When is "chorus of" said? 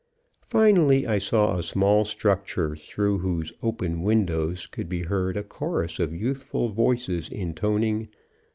5.43-6.11